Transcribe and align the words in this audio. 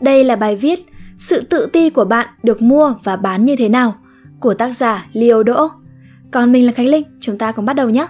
Đây 0.00 0.24
là 0.24 0.36
bài 0.36 0.56
viết 0.56 0.80
Sự 1.18 1.40
tự 1.40 1.66
ti 1.66 1.90
của 1.90 2.04
bạn 2.04 2.28
được 2.42 2.62
mua 2.62 2.94
và 3.04 3.16
bán 3.16 3.44
như 3.44 3.56
thế 3.56 3.68
nào 3.68 3.94
của 4.40 4.54
tác 4.54 4.76
giả 4.76 5.06
Leo 5.12 5.42
Đỗ. 5.42 5.68
Còn 6.30 6.52
mình 6.52 6.66
là 6.66 6.72
Khánh 6.72 6.86
Linh, 6.86 7.04
chúng 7.20 7.38
ta 7.38 7.52
cùng 7.52 7.66
bắt 7.66 7.72
đầu 7.72 7.90
nhé. 7.90 8.06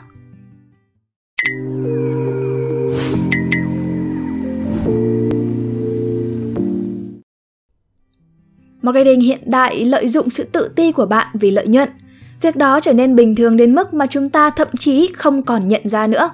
Marketing 8.82 9.20
hiện 9.20 9.40
đại 9.44 9.84
lợi 9.84 10.08
dụng 10.08 10.30
sự 10.30 10.44
tự 10.44 10.70
ti 10.76 10.92
của 10.92 11.06
bạn 11.06 11.26
vì 11.34 11.50
lợi 11.50 11.66
nhuận. 11.66 11.88
Việc 12.40 12.56
đó 12.56 12.80
trở 12.80 12.92
nên 12.92 13.16
bình 13.16 13.34
thường 13.34 13.56
đến 13.56 13.74
mức 13.74 13.94
mà 13.94 14.06
chúng 14.06 14.30
ta 14.30 14.50
thậm 14.50 14.68
chí 14.78 15.10
không 15.16 15.42
còn 15.42 15.68
nhận 15.68 15.88
ra 15.88 16.06
nữa. 16.06 16.30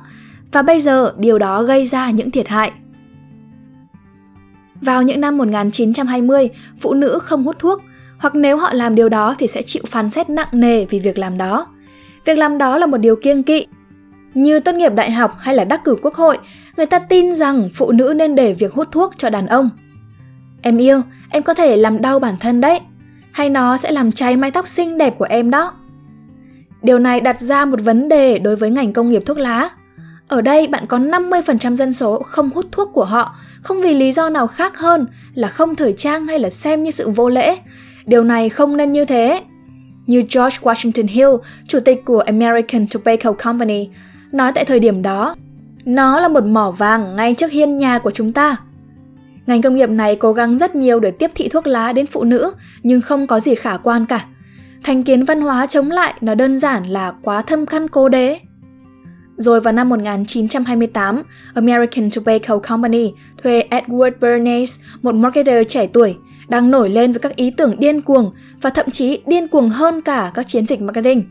Và 0.53 0.63
bây 0.63 0.81
giờ 0.81 1.15
điều 1.19 1.39
đó 1.39 1.63
gây 1.63 1.87
ra 1.87 2.11
những 2.11 2.31
thiệt 2.31 2.49
hại. 2.49 2.73
Vào 4.81 5.03
những 5.03 5.21
năm 5.21 5.39
1920, 5.39 6.49
phụ 6.81 6.95
nữ 6.95 7.19
không 7.23 7.45
hút 7.45 7.57
thuốc, 7.59 7.83
hoặc 8.19 8.35
nếu 8.35 8.57
họ 8.57 8.73
làm 8.73 8.95
điều 8.95 9.09
đó 9.09 9.35
thì 9.39 9.47
sẽ 9.47 9.63
chịu 9.63 9.83
phán 9.87 10.11
xét 10.11 10.31
nặng 10.31 10.49
nề 10.53 10.85
vì 10.85 11.01
việc 11.01 11.19
làm 11.19 11.39
đó. 11.39 11.67
Việc 12.25 12.39
làm 12.39 12.59
đó 12.59 12.79
là 12.79 12.87
một 12.87 12.97
điều 12.97 13.17
kiêng 13.17 13.43
kỵ. 13.43 13.67
Như 14.35 14.61
tốt 14.61 14.73
nghiệp 14.75 14.93
đại 14.95 15.11
học 15.11 15.37
hay 15.39 15.55
là 15.55 15.65
đắc 15.65 15.85
cử 15.85 15.97
quốc 16.03 16.15
hội, 16.15 16.39
người 16.77 16.87
ta 16.87 16.99
tin 16.99 17.35
rằng 17.35 17.69
phụ 17.75 17.93
nữ 17.93 18.13
nên 18.17 18.35
để 18.35 18.53
việc 18.55 18.73
hút 18.73 18.89
thuốc 18.91 19.15
cho 19.19 19.31
đàn 19.31 19.47
ông. 19.47 19.71
Em 20.63 20.79
yêu, 20.79 21.01
em 21.31 21.43
có 21.43 21.55
thể 21.55 21.77
làm 21.77 22.03
đau 22.03 22.19
bản 22.19 22.37
thân 22.41 22.61
đấy, 22.61 22.81
hay 23.33 23.51
nó 23.51 23.77
sẽ 23.77 23.91
làm 23.91 24.11
cháy 24.11 24.37
mái 24.37 24.51
tóc 24.51 24.69
xinh 24.69 24.99
đẹp 24.99 25.19
của 25.19 25.25
em 25.25 25.51
đó. 25.51 25.73
Điều 26.83 26.99
này 26.99 27.21
đặt 27.21 27.41
ra 27.41 27.65
một 27.65 27.81
vấn 27.81 28.09
đề 28.09 28.39
đối 28.39 28.57
với 28.57 28.71
ngành 28.71 28.93
công 28.93 29.09
nghiệp 29.09 29.23
thuốc 29.27 29.39
lá. 29.39 29.71
Ở 30.29 30.41
đây 30.41 30.67
bạn 30.67 30.87
có 30.87 30.99
50% 30.99 31.77
dân 31.77 31.93
số 31.93 32.23
không 32.23 32.51
hút 32.51 32.67
thuốc 32.73 32.91
của 32.93 33.05
họ, 33.05 33.37
không 33.63 33.83
vì 33.83 33.95
lý 33.95 34.13
do 34.13 34.29
nào 34.29 34.47
khác 34.47 34.79
hơn 34.79 35.07
là 35.35 35.49
không 35.49 35.77
thời 35.77 35.93
trang 35.93 36.27
hay 36.27 36.39
là 36.39 36.51
xem 36.51 36.83
như 36.83 36.91
sự 36.91 37.11
vô 37.11 37.29
lễ. 37.29 37.57
Điều 38.07 38.25
này 38.25 38.49
không 38.49 38.77
nên 38.77 38.93
như 38.93 39.05
thế. 39.05 39.43
Như 40.07 40.19
George 40.19 40.59
Washington 40.63 41.07
Hill, 41.09 41.31
chủ 41.69 41.81
tịch 41.81 42.05
của 42.05 42.21
American 42.21 42.87
Tobacco 42.87 43.33
Company, 43.33 43.89
nói 44.33 44.53
tại 44.55 44.65
thời 44.65 44.81
điểm 44.81 45.03
đó, 45.03 45.37
nó 45.85 46.21
là 46.21 46.29
một 46.29 46.45
mỏ 46.45 46.71
vàng 46.71 47.17
ngay 47.17 47.35
trước 47.35 47.53
hiên 47.53 47.79
nhà 47.79 47.99
của 47.99 48.11
chúng 48.11 48.33
ta. 48.33 48.57
Ngành 49.47 49.63
công 49.63 49.77
nghiệp 49.77 49.91
này 49.91 50.17
cố 50.17 50.33
gắng 50.33 50.59
rất 50.59 50.77
nhiều 50.77 51.01
để 51.01 51.11
tiếp 51.11 51.31
thị 51.35 51.49
thuốc 51.49 51.67
lá 51.67 51.93
đến 51.93 52.07
phụ 52.07 52.25
nữ, 52.25 52.53
nhưng 52.83 53.01
không 53.01 53.27
có 53.27 53.41
gì 53.41 53.55
khả 53.55 53.77
quan 53.77 54.07
cả. 54.07 54.25
Thành 54.83 55.03
kiến 55.03 55.25
văn 55.25 55.41
hóa 55.41 55.67
chống 55.67 55.91
lại 55.91 56.15
nó 56.21 56.35
đơn 56.35 56.59
giản 56.59 56.85
là 56.85 57.13
quá 57.23 57.43
thâm 57.43 57.67
căn 57.67 57.89
cố 57.89 58.09
đế. 58.09 58.39
Rồi 59.37 59.61
vào 59.61 59.73
năm 59.73 59.89
1928, 59.89 61.23
American 61.55 62.11
Tobacco 62.11 62.59
Company 62.59 63.13
thuê 63.43 63.69
Edward 63.71 64.13
Bernays, 64.21 64.81
một 65.03 65.15
marketer 65.15 65.67
trẻ 65.69 65.87
tuổi, 65.87 66.17
đang 66.49 66.71
nổi 66.71 66.91
lên 66.91 67.13
với 67.13 67.21
các 67.21 67.37
ý 67.37 67.51
tưởng 67.51 67.79
điên 67.79 68.01
cuồng 68.01 68.33
và 68.63 68.71
thậm 68.71 68.91
chí 68.91 69.19
điên 69.27 69.49
cuồng 69.49 69.71
hơn 69.71 70.03
cả 70.03 70.31
các 70.35 70.49
chiến 70.49 70.67
dịch 70.67 70.81
marketing. 70.81 71.25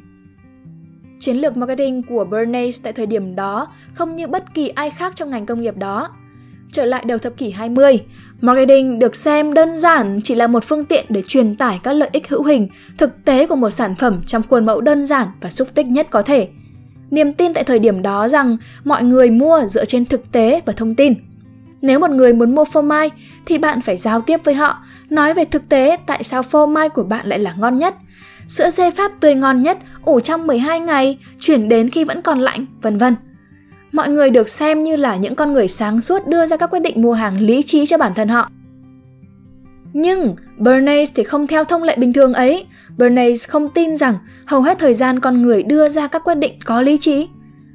Chiến 1.19 1.37
lược 1.37 1.57
marketing 1.57 2.03
của 2.03 2.25
Bernays 2.25 2.79
tại 2.83 2.93
thời 2.93 3.05
điểm 3.05 3.35
đó 3.35 3.67
không 3.93 4.15
như 4.15 4.27
bất 4.27 4.53
kỳ 4.53 4.67
ai 4.67 4.89
khác 4.89 5.13
trong 5.15 5.29
ngành 5.29 5.45
công 5.45 5.61
nghiệp 5.61 5.77
đó. 5.77 6.09
Trở 6.71 6.85
lại 6.85 7.03
đầu 7.07 7.17
thập 7.17 7.37
kỷ 7.37 7.49
20, 7.49 7.99
marketing 8.41 8.99
được 8.99 9.15
xem 9.15 9.53
đơn 9.53 9.79
giản 9.79 10.19
chỉ 10.23 10.35
là 10.35 10.47
một 10.47 10.63
phương 10.63 10.85
tiện 10.85 11.05
để 11.09 11.21
truyền 11.27 11.55
tải 11.55 11.79
các 11.83 11.93
lợi 11.93 12.09
ích 12.11 12.29
hữu 12.29 12.43
hình, 12.43 12.67
thực 12.97 13.25
tế 13.25 13.47
của 13.47 13.55
một 13.55 13.69
sản 13.69 13.95
phẩm 13.95 14.21
trong 14.27 14.41
khuôn 14.49 14.65
mẫu 14.65 14.81
đơn 14.81 15.05
giản 15.05 15.27
và 15.41 15.49
xúc 15.49 15.67
tích 15.73 15.85
nhất 15.85 16.07
có 16.11 16.21
thể. 16.21 16.47
Niềm 17.13 17.33
tin 17.33 17.53
tại 17.53 17.63
thời 17.63 17.79
điểm 17.79 18.01
đó 18.01 18.27
rằng 18.27 18.57
mọi 18.83 19.03
người 19.03 19.31
mua 19.31 19.67
dựa 19.67 19.85
trên 19.85 20.05
thực 20.05 20.31
tế 20.31 20.61
và 20.65 20.73
thông 20.73 20.95
tin. 20.95 21.13
Nếu 21.81 21.99
một 21.99 22.09
người 22.09 22.33
muốn 22.33 22.55
mua 22.55 22.65
phô 22.65 22.81
mai 22.81 23.09
thì 23.45 23.57
bạn 23.57 23.81
phải 23.81 23.97
giao 23.97 24.21
tiếp 24.21 24.39
với 24.43 24.53
họ, 24.53 24.77
nói 25.09 25.33
về 25.33 25.45
thực 25.45 25.69
tế 25.69 25.97
tại 26.05 26.23
sao 26.23 26.43
phô 26.43 26.65
mai 26.65 26.89
của 26.89 27.03
bạn 27.03 27.27
lại 27.27 27.39
là 27.39 27.55
ngon 27.57 27.77
nhất. 27.77 27.95
Sữa 28.47 28.69
dê 28.69 28.91
Pháp 28.91 29.11
tươi 29.19 29.35
ngon 29.35 29.61
nhất, 29.61 29.77
ủ 30.03 30.19
trong 30.19 30.47
12 30.47 30.79
ngày, 30.79 31.17
chuyển 31.39 31.69
đến 31.69 31.89
khi 31.89 32.03
vẫn 32.03 32.21
còn 32.21 32.39
lạnh, 32.39 32.65
vân 32.81 32.97
vân 32.97 33.15
mọi 33.93 34.09
người 34.09 34.29
được 34.29 34.49
xem 34.49 34.83
như 34.83 34.95
là 34.95 35.15
những 35.15 35.35
con 35.35 35.53
người 35.53 35.67
sáng 35.67 36.01
suốt 36.01 36.27
đưa 36.27 36.45
ra 36.45 36.57
các 36.57 36.69
quyết 36.69 36.79
định 36.79 37.01
mua 37.01 37.13
hàng 37.13 37.39
lý 37.39 37.63
trí 37.63 37.85
cho 37.85 37.97
bản 37.97 38.13
thân 38.13 38.27
họ. 38.27 38.49
Nhưng 39.93 40.35
Bernays 40.57 41.09
thì 41.15 41.23
không 41.23 41.47
theo 41.47 41.63
thông 41.63 41.83
lệ 41.83 41.95
bình 41.95 42.13
thường 42.13 42.33
ấy. 42.33 42.65
Bernays 42.97 43.49
không 43.49 43.69
tin 43.69 43.97
rằng 43.97 44.17
hầu 44.45 44.61
hết 44.61 44.79
thời 44.79 44.93
gian 44.93 45.19
con 45.19 45.41
người 45.41 45.63
đưa 45.63 45.89
ra 45.89 46.07
các 46.07 46.23
quyết 46.23 46.35
định 46.35 46.53
có 46.65 46.81
lý 46.81 46.97
trí. 46.97 47.27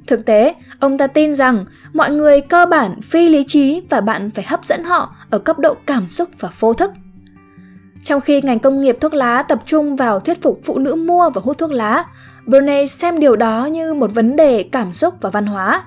Thực 0.07 0.25
tế, 0.25 0.55
ông 0.79 0.97
ta 0.97 1.07
tin 1.07 1.33
rằng 1.33 1.65
mọi 1.93 2.11
người 2.11 2.41
cơ 2.41 2.65
bản 2.65 3.01
phi 3.01 3.29
lý 3.29 3.43
trí 3.47 3.81
và 3.89 4.01
bạn 4.01 4.31
phải 4.31 4.45
hấp 4.45 4.65
dẫn 4.65 4.83
họ 4.83 5.15
ở 5.29 5.39
cấp 5.39 5.59
độ 5.59 5.75
cảm 5.85 6.07
xúc 6.07 6.29
và 6.39 6.49
vô 6.59 6.73
thức. 6.73 6.91
Trong 8.03 8.21
khi 8.21 8.41
ngành 8.41 8.59
công 8.59 8.81
nghiệp 8.81 8.97
thuốc 9.01 9.13
lá 9.13 9.43
tập 9.43 9.63
trung 9.65 9.95
vào 9.95 10.19
thuyết 10.19 10.41
phục 10.41 10.61
phụ 10.65 10.79
nữ 10.79 10.95
mua 10.95 11.29
và 11.29 11.41
hút 11.45 11.57
thuốc 11.57 11.71
lá, 11.71 12.05
Bernays 12.45 12.99
xem 12.99 13.19
điều 13.19 13.35
đó 13.35 13.65
như 13.65 13.93
một 13.93 14.15
vấn 14.15 14.35
đề 14.35 14.63
cảm 14.63 14.93
xúc 14.93 15.13
và 15.21 15.29
văn 15.29 15.45
hóa. 15.45 15.83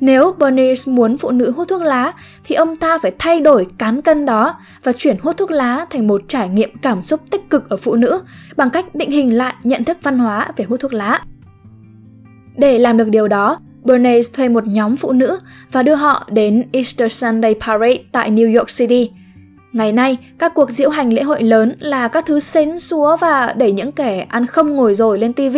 Nếu 0.00 0.32
Bernice 0.38 0.92
muốn 0.92 1.18
phụ 1.18 1.30
nữ 1.30 1.50
hút 1.50 1.68
thuốc 1.68 1.82
lá 1.82 2.12
thì 2.44 2.54
ông 2.54 2.76
ta 2.76 2.98
phải 2.98 3.12
thay 3.18 3.40
đổi 3.40 3.66
cán 3.78 4.02
cân 4.02 4.26
đó 4.26 4.54
và 4.84 4.92
chuyển 4.92 5.16
hút 5.22 5.36
thuốc 5.36 5.50
lá 5.50 5.86
thành 5.90 6.06
một 6.06 6.20
trải 6.28 6.48
nghiệm 6.48 6.70
cảm 6.82 7.02
xúc 7.02 7.20
tích 7.30 7.50
cực 7.50 7.68
ở 7.68 7.76
phụ 7.76 7.94
nữ 7.94 8.20
bằng 8.56 8.70
cách 8.70 8.94
định 8.94 9.10
hình 9.10 9.36
lại 9.36 9.54
nhận 9.62 9.84
thức 9.84 9.98
văn 10.02 10.18
hóa 10.18 10.52
về 10.56 10.64
hút 10.64 10.80
thuốc 10.80 10.92
lá. 10.92 11.20
Để 12.56 12.78
làm 12.78 12.96
được 12.96 13.08
điều 13.08 13.28
đó, 13.28 13.58
Bernays 13.84 14.34
thuê 14.34 14.48
một 14.48 14.66
nhóm 14.66 14.96
phụ 14.96 15.12
nữ 15.12 15.38
và 15.72 15.82
đưa 15.82 15.94
họ 15.94 16.28
đến 16.32 16.64
Easter 16.72 17.12
Sunday 17.12 17.54
Parade 17.66 18.02
tại 18.12 18.30
New 18.30 18.58
York 18.58 18.68
City. 18.78 19.10
Ngày 19.72 19.92
nay, 19.92 20.16
các 20.38 20.54
cuộc 20.54 20.70
diễu 20.70 20.90
hành 20.90 21.12
lễ 21.12 21.22
hội 21.22 21.42
lớn 21.42 21.76
là 21.78 22.08
các 22.08 22.26
thứ 22.26 22.40
xến 22.40 22.78
xúa 22.78 23.16
và 23.16 23.54
đẩy 23.56 23.72
những 23.72 23.92
kẻ 23.92 24.26
ăn 24.28 24.46
không 24.46 24.76
ngồi 24.76 24.94
rồi 24.94 25.18
lên 25.18 25.32
TV, 25.32 25.56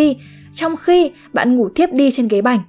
trong 0.55 0.77
khi 0.77 1.11
bạn 1.33 1.57
ngủ 1.57 1.69
thiếp 1.75 1.93
đi 1.93 2.11
trên 2.11 2.29
ghế 2.29 2.43
bành. 2.43 2.61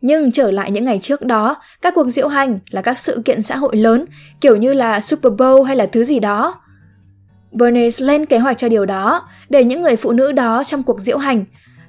Nhưng 0.00 0.32
trở 0.32 0.50
lại 0.50 0.70
những 0.70 0.84
ngày 0.84 0.98
trước 1.02 1.22
đó, 1.22 1.56
các 1.82 1.94
cuộc 1.94 2.08
diễu 2.08 2.28
hành 2.28 2.58
là 2.70 2.82
các 2.82 2.98
sự 2.98 3.22
kiện 3.24 3.42
xã 3.42 3.56
hội 3.56 3.76
lớn, 3.76 4.04
kiểu 4.40 4.56
như 4.56 4.72
là 4.72 5.00
Super 5.00 5.32
Bowl 5.32 5.62
hay 5.62 5.76
là 5.76 5.86
thứ 5.86 6.04
gì 6.04 6.20
đó. 6.20 6.60
Bernays 7.52 8.02
lên 8.02 8.26
kế 8.26 8.38
hoạch 8.38 8.58
cho 8.58 8.68
điều 8.68 8.86
đó, 8.86 9.28
để 9.48 9.64
những 9.64 9.82
người 9.82 9.96
phụ 9.96 10.12
nữ 10.12 10.32
đó 10.32 10.64
trong 10.64 10.82
cuộc 10.82 11.00
diễu 11.00 11.18
hành. 11.18 11.44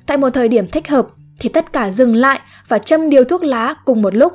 Tại 0.05 0.17
một 0.17 0.29
thời 0.29 0.47
điểm 0.47 0.67
thích 0.67 0.87
hợp, 0.87 1.07
thì 1.39 1.49
tất 1.49 1.73
cả 1.73 1.91
dừng 1.91 2.15
lại 2.15 2.39
và 2.67 2.79
châm 2.79 3.09
điều 3.09 3.23
thuốc 3.23 3.43
lá 3.43 3.75
cùng 3.85 4.01
một 4.01 4.15
lúc. 4.15 4.33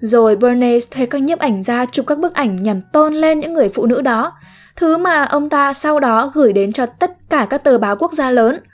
Rồi 0.00 0.36
Bernays 0.36 0.90
thuê 0.90 1.06
các 1.06 1.22
nhiếp 1.22 1.38
ảnh 1.38 1.62
ra 1.62 1.86
chụp 1.86 2.06
các 2.06 2.18
bức 2.18 2.34
ảnh 2.34 2.62
nhằm 2.62 2.80
tôn 2.92 3.14
lên 3.14 3.40
những 3.40 3.52
người 3.52 3.68
phụ 3.68 3.86
nữ 3.86 4.00
đó, 4.00 4.32
thứ 4.76 4.96
mà 4.96 5.24
ông 5.24 5.48
ta 5.48 5.72
sau 5.72 6.00
đó 6.00 6.30
gửi 6.34 6.52
đến 6.52 6.72
cho 6.72 6.86
tất 6.86 7.10
cả 7.30 7.46
các 7.50 7.64
tờ 7.64 7.78
báo 7.78 7.96
quốc 7.96 8.12
gia 8.12 8.30
lớn– 8.30 8.58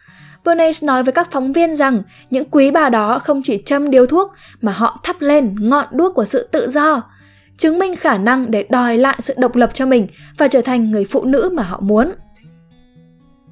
Bernays 0.45 0.85
nói 0.85 1.03
với 1.03 1.13
các 1.13 1.29
phóng 1.31 1.53
viên 1.53 1.77
rằng 1.77 2.03
những 2.31 2.45
quý 2.51 2.71
bà 2.71 2.89
đó 2.89 3.19
không 3.19 3.43
chỉ 3.43 3.63
châm 3.67 3.91
điếu 3.91 4.07
thuốc 4.07 4.33
mà 4.61 4.73
họ 4.73 5.01
thắp 5.05 5.17
lên 5.21 5.57
ngọn 5.61 5.87
đuốc 5.91 6.15
của 6.15 6.25
sự 6.25 6.49
tự 6.53 6.71
do, 6.71 7.03
chứng 7.59 7.79
minh 7.79 7.97
khả 7.97 8.19
năng 8.19 8.51
để 8.51 8.67
đòi 8.71 8.99
lại 8.99 9.17
sự 9.19 9.35
độc 9.37 9.57
lập 9.57 9.71
cho 9.75 9.87
mình 9.87 10.07
và 10.39 10.49
trở 10.49 10.61
thành 10.61 10.91
người 10.91 11.05
phụ 11.05 11.25
nữ 11.25 11.51
mà 11.53 11.63
họ 11.63 11.81
muốn. 11.81 12.13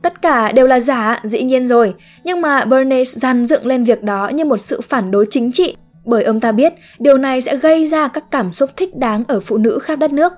Tất 0.02 0.22
cả 0.22 0.52
đều 0.52 0.66
là 0.66 0.80
giả, 0.80 1.20
dĩ 1.24 1.42
nhiên 1.42 1.66
rồi, 1.68 1.94
nhưng 2.24 2.40
mà 2.40 2.64
Bernays 2.64 3.16
dàn 3.16 3.46
dựng 3.46 3.66
lên 3.66 3.84
việc 3.84 4.02
đó 4.02 4.28
như 4.28 4.44
một 4.44 4.60
sự 4.60 4.80
phản 4.80 5.10
đối 5.10 5.26
chính 5.30 5.52
trị, 5.52 5.76
bởi 6.04 6.24
ông 6.24 6.40
ta 6.40 6.52
biết 6.52 6.72
điều 6.98 7.18
này 7.18 7.42
sẽ 7.42 7.56
gây 7.56 7.86
ra 7.86 8.08
các 8.08 8.24
cảm 8.30 8.52
xúc 8.52 8.70
thích 8.76 8.96
đáng 8.96 9.24
ở 9.28 9.40
phụ 9.40 9.58
nữ 9.58 9.78
khắp 9.82 9.96
đất 9.96 10.12
nước. 10.12 10.32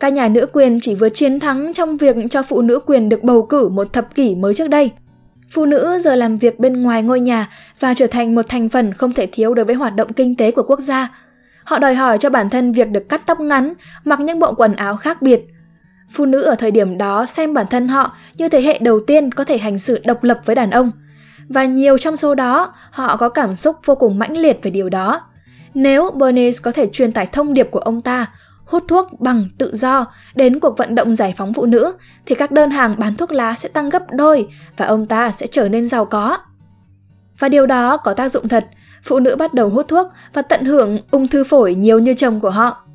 Các 0.00 0.12
nhà 0.12 0.28
nữ 0.28 0.46
quyền 0.52 0.80
chỉ 0.80 0.94
vừa 0.94 1.08
chiến 1.08 1.40
thắng 1.40 1.72
trong 1.74 1.96
việc 1.96 2.16
cho 2.30 2.42
phụ 2.42 2.62
nữ 2.62 2.80
quyền 2.86 3.08
được 3.08 3.22
bầu 3.22 3.42
cử 3.42 3.68
một 3.68 3.92
thập 3.92 4.14
kỷ 4.14 4.34
mới 4.34 4.54
trước 4.54 4.68
đây– 4.68 4.90
Phụ 5.54 5.64
nữ 5.64 5.98
giờ 6.00 6.14
làm 6.14 6.38
việc 6.38 6.58
bên 6.58 6.82
ngoài 6.82 7.02
ngôi 7.02 7.20
nhà 7.20 7.48
và 7.80 7.94
trở 7.94 8.06
thành 8.06 8.34
một 8.34 8.48
thành 8.48 8.68
phần 8.68 8.94
không 8.94 9.12
thể 9.12 9.28
thiếu 9.32 9.54
đối 9.54 9.64
với 9.64 9.74
hoạt 9.74 9.96
động 9.96 10.12
kinh 10.12 10.36
tế 10.36 10.50
của 10.50 10.62
quốc 10.62 10.80
gia. 10.80 11.08
Họ 11.64 11.78
đòi 11.78 11.94
hỏi 11.94 12.18
cho 12.18 12.30
bản 12.30 12.50
thân 12.50 12.72
việc 12.72 12.90
được 12.90 13.08
cắt 13.08 13.22
tóc 13.26 13.40
ngắn, 13.40 13.72
mặc 14.04 14.20
những 14.20 14.38
bộ 14.38 14.54
quần 14.54 14.76
áo 14.76 14.96
khác 14.96 15.22
biệt. 15.22 15.40
Phụ 16.12 16.24
nữ 16.24 16.42
ở 16.42 16.54
thời 16.54 16.70
điểm 16.70 16.98
đó 16.98 17.26
xem 17.26 17.54
bản 17.54 17.66
thân 17.70 17.88
họ 17.88 18.16
như 18.34 18.48
thế 18.48 18.62
hệ 18.62 18.78
đầu 18.78 19.00
tiên 19.06 19.32
có 19.32 19.44
thể 19.44 19.58
hành 19.58 19.78
xử 19.78 19.98
độc 20.04 20.24
lập 20.24 20.40
với 20.44 20.56
đàn 20.56 20.70
ông. 20.70 20.92
Và 21.48 21.64
nhiều 21.64 21.98
trong 21.98 22.16
số 22.16 22.34
đó, 22.34 22.74
họ 22.90 23.16
có 23.16 23.28
cảm 23.28 23.56
xúc 23.56 23.76
vô 23.84 23.94
cùng 23.94 24.18
mãnh 24.18 24.36
liệt 24.36 24.58
về 24.62 24.70
điều 24.70 24.88
đó. 24.88 25.20
Nếu 25.74 26.10
Bernice 26.10 26.58
có 26.62 26.72
thể 26.72 26.86
truyền 26.92 27.12
tải 27.12 27.26
thông 27.26 27.54
điệp 27.54 27.68
của 27.70 27.78
ông 27.78 28.00
ta, 28.00 28.26
hút 28.70 28.84
thuốc 28.88 29.20
bằng 29.20 29.48
tự 29.58 29.76
do 29.76 30.06
đến 30.34 30.60
cuộc 30.60 30.78
vận 30.78 30.94
động 30.94 31.16
giải 31.16 31.34
phóng 31.36 31.54
phụ 31.54 31.66
nữ 31.66 31.92
thì 32.26 32.34
các 32.34 32.50
đơn 32.50 32.70
hàng 32.70 32.94
bán 32.98 33.16
thuốc 33.16 33.32
lá 33.32 33.54
sẽ 33.58 33.68
tăng 33.68 33.88
gấp 33.88 34.02
đôi 34.12 34.48
và 34.76 34.86
ông 34.86 35.06
ta 35.06 35.32
sẽ 35.32 35.46
trở 35.46 35.68
nên 35.68 35.88
giàu 35.88 36.04
có. 36.04 36.38
Và 37.38 37.48
điều 37.48 37.66
đó 37.66 37.96
có 37.96 38.14
tác 38.14 38.28
dụng 38.28 38.48
thật, 38.48 38.66
phụ 39.04 39.20
nữ 39.20 39.36
bắt 39.36 39.54
đầu 39.54 39.68
hút 39.68 39.88
thuốc 39.88 40.08
và 40.32 40.42
tận 40.42 40.64
hưởng 40.64 40.98
ung 41.10 41.28
thư 41.28 41.44
phổi 41.44 41.74
nhiều 41.74 41.98
như 41.98 42.14
chồng 42.14 42.40
của 42.40 42.50
họ. 42.50 42.86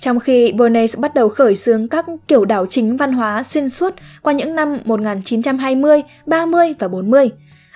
Trong 0.00 0.20
khi 0.20 0.52
Bernays 0.52 0.98
bắt 0.98 1.14
đầu 1.14 1.28
khởi 1.28 1.54
xướng 1.54 1.88
các 1.88 2.06
kiểu 2.28 2.44
đảo 2.44 2.66
chính 2.66 2.96
văn 2.96 3.12
hóa 3.12 3.42
xuyên 3.42 3.68
suốt 3.68 3.94
qua 4.22 4.32
những 4.32 4.54
năm 4.54 4.78
1920, 4.84 6.02
30 6.26 6.74
và 6.78 6.88
40, 6.88 7.30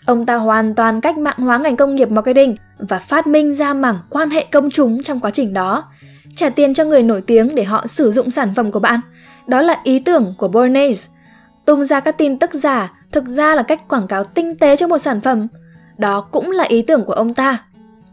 ông 0.06 0.26
ta 0.26 0.36
hoàn 0.36 0.74
toàn 0.74 1.00
cách 1.00 1.18
mạng 1.18 1.38
hóa 1.38 1.58
ngành 1.58 1.76
công 1.76 1.94
nghiệp 1.94 2.10
marketing 2.10 2.56
và 2.78 2.98
phát 2.98 3.26
minh 3.26 3.54
ra 3.54 3.74
mảng 3.74 3.98
quan 4.10 4.30
hệ 4.30 4.46
công 4.52 4.70
chúng 4.70 5.02
trong 5.02 5.20
quá 5.20 5.30
trình 5.30 5.52
đó, 5.52 5.84
trả 6.36 6.50
tiền 6.50 6.74
cho 6.74 6.84
người 6.84 7.02
nổi 7.02 7.20
tiếng 7.20 7.54
để 7.54 7.64
họ 7.64 7.86
sử 7.86 8.12
dụng 8.12 8.30
sản 8.30 8.54
phẩm 8.56 8.72
của 8.72 8.80
bạn. 8.80 9.00
Đó 9.46 9.60
là 9.60 9.80
ý 9.84 9.98
tưởng 9.98 10.34
của 10.38 10.48
Bernays. 10.48 11.08
Tung 11.64 11.84
ra 11.84 12.00
các 12.00 12.18
tin 12.18 12.38
tức 12.38 12.54
giả 12.54 12.92
thực 13.12 13.28
ra 13.28 13.54
là 13.54 13.62
cách 13.62 13.88
quảng 13.88 14.06
cáo 14.06 14.24
tinh 14.24 14.56
tế 14.56 14.76
cho 14.76 14.86
một 14.86 14.98
sản 14.98 15.20
phẩm. 15.20 15.48
Đó 15.98 16.20
cũng 16.20 16.50
là 16.50 16.64
ý 16.64 16.82
tưởng 16.82 17.04
của 17.04 17.12
ông 17.12 17.34
ta. 17.34 17.64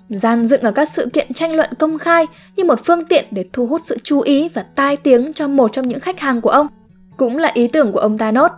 Gian 0.10 0.46
dựng 0.46 0.62
ở 0.62 0.72
các 0.72 0.90
sự 0.90 1.10
kiện 1.14 1.34
tranh 1.34 1.56
luận 1.56 1.70
công 1.80 1.98
khai 1.98 2.26
như 2.56 2.64
một 2.64 2.80
phương 2.86 3.06
tiện 3.06 3.26
để 3.32 3.46
thu 3.54 3.68
hút 3.68 3.82
sự 3.86 3.98
chú 4.04 4.22
ý 4.22 4.50
và 4.50 4.66
tai 4.76 4.98
tiếng 4.98 5.34
cho 5.34 5.48
một 5.48 5.72
trong 5.72 5.88
những 5.88 6.00
khách 6.00 6.20
hàng 6.20 6.42
của 6.42 6.50
ông. 6.50 6.68
Cũng 7.18 7.38
là 7.38 7.52
ý 7.54 7.68
tưởng 7.68 7.92
của 7.92 8.00
ông 8.00 8.18
ta 8.18 8.32
nốt. 8.32 8.52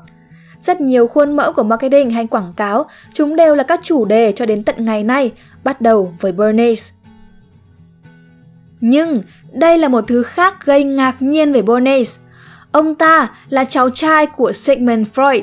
Rất 0.61 0.81
nhiều 0.81 1.07
khuôn 1.07 1.35
mẫu 1.35 1.53
của 1.53 1.63
marketing 1.63 2.11
hay 2.11 2.27
quảng 2.27 2.53
cáo, 2.57 2.85
chúng 3.13 3.35
đều 3.35 3.55
là 3.55 3.63
các 3.63 3.79
chủ 3.83 4.05
đề 4.05 4.31
cho 4.31 4.45
đến 4.45 4.63
tận 4.63 4.85
ngày 4.85 5.03
nay, 5.03 5.31
bắt 5.63 5.81
đầu 5.81 6.13
với 6.19 6.31
Bernays. 6.31 6.91
Nhưng 8.87 9.21
đây 9.51 9.77
là 9.77 9.87
một 9.87 10.03
thứ 10.07 10.23
khác 10.23 10.65
gây 10.65 10.83
ngạc 10.83 11.21
nhiên 11.21 11.53
về 11.53 11.61
Bernays. 11.61 12.19
Ông 12.71 12.95
ta 12.95 13.29
là 13.49 13.63
cháu 13.63 13.89
trai 13.89 14.25
của 14.25 14.53
Sigmund 14.53 15.07
Freud. 15.15 15.41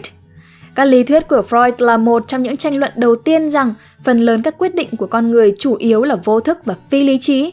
Các 0.74 0.84
lý 0.84 1.02
thuyết 1.04 1.28
của 1.28 1.42
Freud 1.48 1.72
là 1.78 1.96
một 1.96 2.24
trong 2.28 2.42
những 2.42 2.56
tranh 2.56 2.76
luận 2.76 2.92
đầu 2.96 3.16
tiên 3.16 3.50
rằng 3.50 3.74
phần 4.04 4.18
lớn 4.18 4.42
các 4.42 4.58
quyết 4.58 4.74
định 4.74 4.88
của 4.98 5.06
con 5.06 5.30
người 5.30 5.54
chủ 5.58 5.74
yếu 5.74 6.02
là 6.02 6.16
vô 6.24 6.40
thức 6.40 6.58
và 6.64 6.74
phi 6.90 7.02
lý 7.04 7.18
trí. 7.20 7.52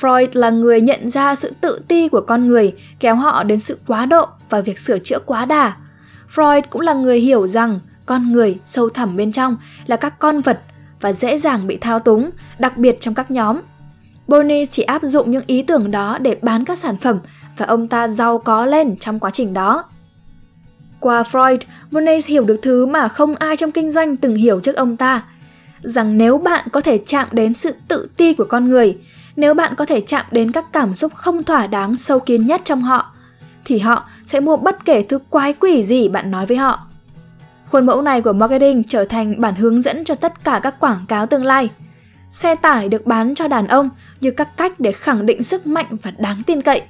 Freud 0.00 0.28
là 0.32 0.50
người 0.50 0.80
nhận 0.80 1.10
ra 1.10 1.34
sự 1.34 1.52
tự 1.60 1.80
ti 1.88 2.08
của 2.08 2.20
con 2.20 2.48
người 2.48 2.74
kéo 3.00 3.14
họ 3.16 3.42
đến 3.42 3.60
sự 3.60 3.78
quá 3.86 4.06
độ 4.06 4.26
và 4.50 4.60
việc 4.60 4.78
sửa 4.78 4.98
chữa 4.98 5.18
quá 5.26 5.44
đà. 5.44 5.76
Freud 6.34 6.62
cũng 6.70 6.80
là 6.80 6.92
người 6.92 7.20
hiểu 7.20 7.46
rằng 7.46 7.80
con 8.06 8.32
người 8.32 8.58
sâu 8.66 8.88
thẳm 8.88 9.16
bên 9.16 9.32
trong 9.32 9.56
là 9.86 9.96
các 9.96 10.18
con 10.18 10.40
vật 10.40 10.60
và 11.00 11.12
dễ 11.12 11.38
dàng 11.38 11.66
bị 11.66 11.76
thao 11.76 11.98
túng, 11.98 12.30
đặc 12.58 12.76
biệt 12.76 13.00
trong 13.00 13.14
các 13.14 13.30
nhóm. 13.30 13.60
Bonnie 14.30 14.66
chỉ 14.66 14.82
áp 14.82 15.02
dụng 15.04 15.30
những 15.30 15.42
ý 15.46 15.62
tưởng 15.62 15.90
đó 15.90 16.18
để 16.18 16.36
bán 16.42 16.64
các 16.64 16.78
sản 16.78 16.96
phẩm 16.96 17.18
và 17.56 17.66
ông 17.66 17.88
ta 17.88 18.08
giàu 18.08 18.38
có 18.38 18.66
lên 18.66 18.96
trong 18.96 19.18
quá 19.18 19.30
trình 19.30 19.52
đó. 19.52 19.84
Qua 21.00 21.22
Freud, 21.32 21.58
Bernays 21.90 22.28
hiểu 22.28 22.42
được 22.42 22.60
thứ 22.62 22.86
mà 22.86 23.08
không 23.08 23.36
ai 23.36 23.56
trong 23.56 23.72
kinh 23.72 23.90
doanh 23.90 24.16
từng 24.16 24.34
hiểu 24.34 24.60
trước 24.60 24.76
ông 24.76 24.96
ta, 24.96 25.22
rằng 25.80 26.18
nếu 26.18 26.38
bạn 26.38 26.68
có 26.72 26.80
thể 26.80 26.98
chạm 27.06 27.28
đến 27.32 27.54
sự 27.54 27.74
tự 27.88 28.08
ti 28.16 28.32
của 28.32 28.44
con 28.44 28.68
người, 28.68 28.98
nếu 29.36 29.54
bạn 29.54 29.74
có 29.74 29.84
thể 29.84 30.00
chạm 30.00 30.26
đến 30.30 30.52
các 30.52 30.72
cảm 30.72 30.94
xúc 30.94 31.14
không 31.14 31.44
thỏa 31.44 31.66
đáng 31.66 31.96
sâu 31.96 32.18
kín 32.18 32.46
nhất 32.46 32.60
trong 32.64 32.82
họ, 32.82 33.12
thì 33.64 33.78
họ 33.78 34.04
sẽ 34.26 34.40
mua 34.40 34.56
bất 34.56 34.84
kể 34.84 35.02
thứ 35.02 35.18
quái 35.30 35.52
quỷ 35.52 35.82
gì 35.82 36.08
bạn 36.08 36.30
nói 36.30 36.46
với 36.46 36.56
họ. 36.56 36.80
Khuôn 37.70 37.86
mẫu 37.86 38.02
này 38.02 38.22
của 38.22 38.32
marketing 38.32 38.82
trở 38.84 39.04
thành 39.04 39.40
bản 39.40 39.54
hướng 39.54 39.82
dẫn 39.82 40.04
cho 40.04 40.14
tất 40.14 40.44
cả 40.44 40.60
các 40.62 40.80
quảng 40.80 41.04
cáo 41.08 41.26
tương 41.26 41.44
lai. 41.44 41.70
Xe 42.32 42.54
tải 42.54 42.88
được 42.88 43.06
bán 43.06 43.34
cho 43.34 43.48
đàn 43.48 43.66
ông 43.66 43.90
như 44.20 44.30
các 44.30 44.48
cách 44.56 44.80
để 44.80 44.92
khẳng 44.92 45.26
định 45.26 45.42
sức 45.42 45.66
mạnh 45.66 45.86
và 46.02 46.10
đáng 46.18 46.42
tin 46.46 46.62
cậy. 46.62 46.82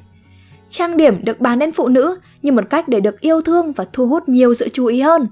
Trang 0.71 0.97
điểm 0.97 1.25
được 1.25 1.41
bán 1.41 1.59
đến 1.59 1.73
phụ 1.73 1.89
nữ 1.89 2.19
như 2.43 2.53
một 2.53 2.71
cách 2.71 2.89
để 2.89 3.01
được 3.01 3.21
yêu 3.21 3.41
thương 3.41 3.73
và 3.73 3.85
thu 3.93 4.07
hút 4.07 4.29
nhiều 4.29 4.55
sự 4.55 4.69
chú 4.69 4.87
ý 4.87 5.01
hơn. 5.01 5.29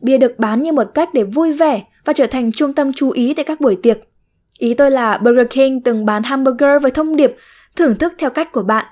Bia 0.00 0.18
được 0.18 0.38
bán 0.38 0.60
như 0.60 0.72
một 0.72 0.90
cách 0.94 1.08
để 1.14 1.24
vui 1.24 1.52
vẻ 1.52 1.82
và 2.04 2.12
trở 2.12 2.26
thành 2.26 2.52
trung 2.52 2.74
tâm 2.74 2.92
chú 2.92 3.10
ý 3.10 3.34
tại 3.34 3.44
các 3.44 3.60
buổi 3.60 3.76
tiệc. 3.82 3.98
Ý 4.58 4.74
tôi 4.74 4.90
là 4.90 5.18
Burger 5.18 5.46
King 5.50 5.80
từng 5.80 6.04
bán 6.04 6.22
hamburger 6.22 6.82
với 6.82 6.90
thông 6.90 7.16
điệp 7.16 7.36
thưởng 7.76 7.96
thức 7.96 8.12
theo 8.18 8.30
cách 8.30 8.52
của 8.52 8.62
bạn, 8.62 8.86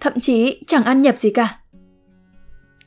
thậm 0.00 0.20
chí 0.20 0.62
chẳng 0.66 0.84
ăn 0.84 1.02
nhập 1.02 1.18
gì 1.18 1.30
cả. 1.30 1.58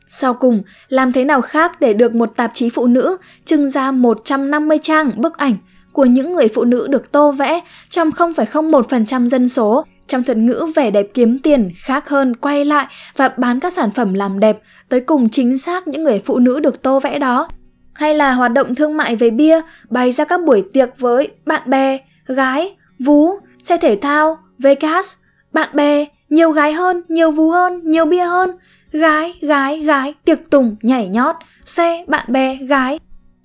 Sau 0.08 0.34
cùng, 0.34 0.64
làm 0.88 1.12
thế 1.12 1.26
nào 1.26 1.42
khác 1.42 1.82
để 1.82 1.94
được 1.94 2.16
một 2.16 2.34
tạp 2.36 2.52
chí 2.54 2.70
phụ 2.70 2.88
nữ 2.88 3.18
trưng 3.46 3.70
ra 3.70 3.92
150 3.92 4.80
trang 4.82 5.22
bức 5.22 5.38
ảnh 5.38 5.56
của 5.94 6.06
những 6.06 6.34
người 6.34 6.48
phụ 6.48 6.64
nữ 6.64 6.88
được 6.88 7.12
tô 7.12 7.32
vẽ 7.32 7.62
trong 7.90 8.10
0,01% 8.10 9.28
dân 9.28 9.50
số 9.50 9.86
trong 10.08 10.24
thuật 10.24 10.38
ngữ 10.38 10.66
vẻ 10.76 10.92
đẹp 10.92 11.08
kiếm 11.14 11.40
tiền 11.40 11.72
khác 11.84 12.10
hơn 12.10 12.36
quay 12.36 12.66
lại 12.66 12.88
và 13.18 13.30
bán 13.38 13.60
các 13.60 13.74
sản 13.74 13.92
phẩm 13.92 14.14
làm 14.14 14.40
đẹp 14.40 14.60
tới 14.90 15.00
cùng 15.00 15.30
chính 15.30 15.58
xác 15.58 15.88
những 15.88 16.04
người 16.04 16.22
phụ 16.26 16.40
nữ 16.40 16.60
được 16.60 16.82
tô 16.82 17.00
vẽ 17.00 17.20
đó. 17.20 17.48
Hay 17.94 18.16
là 18.16 18.34
hoạt 18.34 18.52
động 18.52 18.76
thương 18.76 18.98
mại 18.98 19.16
về 19.16 19.30
bia 19.30 19.62
bày 19.90 20.12
ra 20.12 20.26
các 20.26 20.44
buổi 20.46 20.64
tiệc 20.74 21.00
với 21.00 21.32
bạn 21.46 21.70
bè, 21.70 21.98
gái, 22.26 22.76
vú, 23.00 23.30
xe 23.64 23.78
thể 23.78 23.96
thao, 23.96 24.38
Vegas, 24.60 25.16
bạn 25.54 25.70
bè, 25.74 26.06
nhiều 26.30 26.52
gái 26.52 26.74
hơn, 26.74 27.02
nhiều 27.08 27.32
vú 27.32 27.52
hơn, 27.52 27.82
nhiều 27.84 28.06
bia 28.06 28.26
hơn, 28.26 28.52
gái, 28.92 29.34
gái, 29.42 29.80
gái, 29.80 30.14
tiệc 30.26 30.50
tùng, 30.50 30.76
nhảy 30.82 31.10
nhót, 31.10 31.36
xe, 31.66 32.06
bạn 32.08 32.26
bè, 32.28 32.56
gái, 32.56 33.00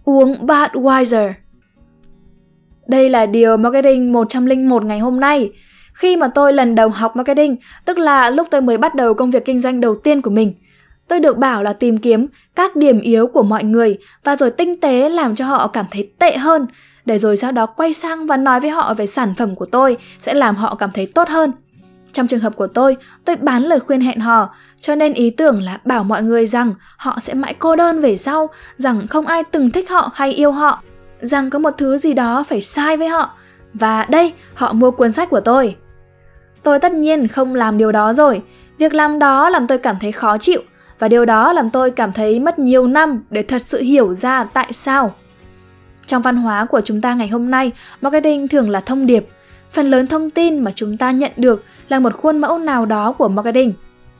uống 0.04 0.46
Budweiser. 0.46 1.32
Đây 2.88 3.08
là 3.08 3.26
điều 3.26 3.56
marketing 3.56 4.12
101 4.12 4.84
ngày 4.84 4.98
hôm 4.98 5.20
nay. 5.20 5.50
Khi 5.92 6.16
mà 6.16 6.28
tôi 6.28 6.52
lần 6.52 6.74
đầu 6.74 6.88
học 6.88 7.16
marketing, 7.16 7.56
tức 7.84 7.98
là 7.98 8.30
lúc 8.30 8.48
tôi 8.50 8.60
mới 8.60 8.78
bắt 8.78 8.94
đầu 8.94 9.14
công 9.14 9.30
việc 9.30 9.44
kinh 9.44 9.60
doanh 9.60 9.80
đầu 9.80 9.94
tiên 9.94 10.22
của 10.22 10.30
mình, 10.30 10.52
tôi 11.08 11.20
được 11.20 11.38
bảo 11.38 11.62
là 11.62 11.72
tìm 11.72 11.98
kiếm 11.98 12.26
các 12.54 12.76
điểm 12.76 13.00
yếu 13.00 13.26
của 13.26 13.42
mọi 13.42 13.64
người 13.64 13.98
và 14.24 14.36
rồi 14.36 14.50
tinh 14.50 14.80
tế 14.80 15.08
làm 15.08 15.36
cho 15.36 15.46
họ 15.46 15.68
cảm 15.68 15.86
thấy 15.90 16.10
tệ 16.18 16.36
hơn, 16.36 16.66
để 17.04 17.18
rồi 17.18 17.36
sau 17.36 17.52
đó 17.52 17.66
quay 17.66 17.92
sang 17.92 18.26
và 18.26 18.36
nói 18.36 18.60
với 18.60 18.70
họ 18.70 18.94
về 18.94 19.06
sản 19.06 19.34
phẩm 19.38 19.54
của 19.54 19.66
tôi 19.66 19.96
sẽ 20.18 20.34
làm 20.34 20.56
họ 20.56 20.74
cảm 20.74 20.90
thấy 20.94 21.06
tốt 21.06 21.28
hơn. 21.28 21.52
Trong 22.12 22.26
trường 22.26 22.40
hợp 22.40 22.56
của 22.56 22.66
tôi, 22.66 22.96
tôi 23.24 23.36
bán 23.36 23.62
lời 23.62 23.80
khuyên 23.80 24.00
hẹn 24.00 24.20
hò, 24.20 24.54
cho 24.80 24.94
nên 24.94 25.12
ý 25.12 25.30
tưởng 25.30 25.62
là 25.62 25.80
bảo 25.84 26.04
mọi 26.04 26.22
người 26.22 26.46
rằng 26.46 26.74
họ 26.96 27.18
sẽ 27.20 27.34
mãi 27.34 27.54
cô 27.58 27.76
đơn 27.76 28.00
về 28.00 28.16
sau, 28.16 28.48
rằng 28.76 29.06
không 29.06 29.26
ai 29.26 29.44
từng 29.44 29.70
thích 29.70 29.90
họ 29.90 30.10
hay 30.14 30.32
yêu 30.32 30.52
họ, 30.52 30.82
rằng 31.20 31.50
có 31.50 31.58
một 31.58 31.74
thứ 31.78 31.98
gì 31.98 32.14
đó 32.14 32.44
phải 32.48 32.60
sai 32.60 32.96
với 32.96 33.08
họ. 33.08 33.30
Và 33.74 34.04
đây, 34.04 34.32
họ 34.54 34.72
mua 34.72 34.90
cuốn 34.90 35.12
sách 35.12 35.30
của 35.30 35.40
tôi. 35.40 35.76
Tôi 36.62 36.78
tất 36.78 36.92
nhiên 36.92 37.28
không 37.28 37.54
làm 37.54 37.78
điều 37.78 37.92
đó 37.92 38.12
rồi. 38.12 38.42
Việc 38.78 38.94
làm 38.94 39.18
đó 39.18 39.48
làm 39.48 39.66
tôi 39.66 39.78
cảm 39.78 39.96
thấy 40.00 40.12
khó 40.12 40.38
chịu 40.38 40.62
và 40.98 41.08
điều 41.08 41.24
đó 41.24 41.52
làm 41.52 41.70
tôi 41.70 41.90
cảm 41.90 42.12
thấy 42.12 42.40
mất 42.40 42.58
nhiều 42.58 42.86
năm 42.86 43.22
để 43.30 43.42
thật 43.42 43.62
sự 43.62 43.82
hiểu 43.82 44.14
ra 44.14 44.44
tại 44.44 44.72
sao. 44.72 45.14
Trong 46.06 46.22
văn 46.22 46.36
hóa 46.36 46.64
của 46.64 46.80
chúng 46.80 47.00
ta 47.00 47.14
ngày 47.14 47.28
hôm 47.28 47.50
nay, 47.50 47.72
marketing 48.00 48.48
thường 48.48 48.70
là 48.70 48.80
thông 48.80 49.06
điệp. 49.06 49.26
Phần 49.72 49.90
lớn 49.90 50.06
thông 50.06 50.30
tin 50.30 50.58
mà 50.58 50.72
chúng 50.74 50.96
ta 50.96 51.10
nhận 51.10 51.32
được 51.36 51.64
là 51.88 51.98
một 51.98 52.12
khuôn 52.16 52.38
mẫu 52.38 52.58
nào 52.58 52.86
đó 52.86 53.12
của 53.12 53.28
marketing. 53.28 53.72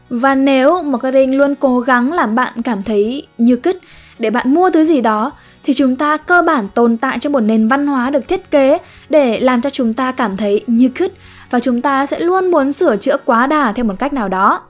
Và 0.08 0.34
nếu 0.34 0.82
marketing 0.82 1.38
luôn 1.38 1.54
cố 1.54 1.80
gắng 1.80 2.12
làm 2.12 2.34
bạn 2.34 2.62
cảm 2.62 2.82
thấy 2.82 3.26
như 3.38 3.56
kích 3.56 3.80
để 4.18 4.30
bạn 4.30 4.54
mua 4.54 4.70
thứ 4.70 4.84
gì 4.84 5.00
đó 5.00 5.32
thì 5.68 5.74
chúng 5.74 5.96
ta 5.96 6.16
cơ 6.16 6.42
bản 6.42 6.68
tồn 6.74 6.96
tại 6.96 7.18
trong 7.18 7.32
một 7.32 7.40
nền 7.40 7.68
văn 7.68 7.86
hóa 7.86 8.10
được 8.10 8.28
thiết 8.28 8.50
kế 8.50 8.78
để 9.08 9.40
làm 9.40 9.60
cho 9.60 9.70
chúng 9.70 9.92
ta 9.92 10.12
cảm 10.12 10.36
thấy 10.36 10.64
như 10.66 10.90
khứt 10.94 11.12
và 11.50 11.60
chúng 11.60 11.80
ta 11.80 12.06
sẽ 12.06 12.20
luôn 12.20 12.50
muốn 12.50 12.72
sửa 12.72 12.96
chữa 12.96 13.16
quá 13.24 13.46
đà 13.46 13.72
theo 13.72 13.84
một 13.84 13.94
cách 13.98 14.12
nào 14.12 14.28
đó. 14.28 14.62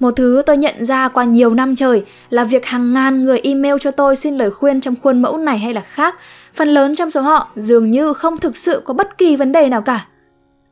Một 0.00 0.10
thứ 0.16 0.42
tôi 0.46 0.56
nhận 0.56 0.84
ra 0.84 1.08
qua 1.08 1.24
nhiều 1.24 1.54
năm 1.54 1.76
trời 1.76 2.04
là 2.30 2.44
việc 2.44 2.66
hàng 2.66 2.92
ngàn 2.92 3.24
người 3.24 3.40
email 3.40 3.74
cho 3.80 3.90
tôi 3.90 4.16
xin 4.16 4.36
lời 4.36 4.50
khuyên 4.50 4.80
trong 4.80 4.94
khuôn 5.02 5.22
mẫu 5.22 5.38
này 5.38 5.58
hay 5.58 5.74
là 5.74 5.80
khác, 5.80 6.14
phần 6.54 6.68
lớn 6.68 6.96
trong 6.96 7.10
số 7.10 7.20
họ 7.20 7.48
dường 7.56 7.90
như 7.90 8.12
không 8.12 8.38
thực 8.38 8.56
sự 8.56 8.82
có 8.84 8.94
bất 8.94 9.18
kỳ 9.18 9.36
vấn 9.36 9.52
đề 9.52 9.68
nào 9.68 9.82
cả. 9.82 10.06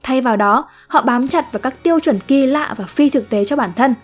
Thay 0.02 0.20
vào 0.20 0.36
đó, 0.36 0.68
họ 0.88 1.02
bám 1.02 1.28
chặt 1.28 1.52
vào 1.52 1.60
các 1.60 1.82
tiêu 1.82 2.00
chuẩn 2.00 2.18
kỳ 2.18 2.46
lạ 2.46 2.74
và 2.76 2.84
phi 2.84 3.10
thực 3.10 3.30
tế 3.30 3.44
cho 3.44 3.56
bản 3.56 3.72
thân. 3.76 3.94